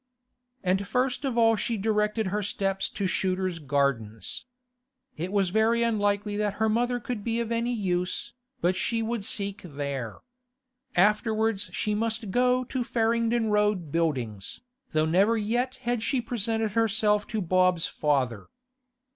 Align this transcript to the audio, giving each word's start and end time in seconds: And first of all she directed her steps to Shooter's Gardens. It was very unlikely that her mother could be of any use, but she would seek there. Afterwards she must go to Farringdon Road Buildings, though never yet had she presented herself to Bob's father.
And 0.63 0.87
first 0.87 1.25
of 1.25 1.37
all 1.37 1.55
she 1.55 1.77
directed 1.77 2.29
her 2.33 2.41
steps 2.41 2.89
to 2.89 3.05
Shooter's 3.05 3.59
Gardens. 3.59 4.45
It 5.15 5.31
was 5.31 5.51
very 5.51 5.83
unlikely 5.83 6.35
that 6.37 6.55
her 6.55 6.67
mother 6.67 6.99
could 6.99 7.23
be 7.23 7.39
of 7.39 7.51
any 7.51 7.71
use, 7.71 8.33
but 8.61 8.75
she 8.75 9.03
would 9.03 9.23
seek 9.23 9.61
there. 9.61 10.17
Afterwards 10.95 11.69
she 11.71 11.93
must 11.93 12.31
go 12.31 12.63
to 12.63 12.83
Farringdon 12.83 13.51
Road 13.51 13.91
Buildings, 13.91 14.61
though 14.91 15.05
never 15.05 15.37
yet 15.37 15.75
had 15.81 16.01
she 16.01 16.19
presented 16.19 16.71
herself 16.71 17.27
to 17.27 17.39
Bob's 17.39 17.85
father. 17.85 18.47